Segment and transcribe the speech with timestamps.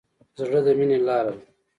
[0.39, 1.43] زړه د مینې لاره ده.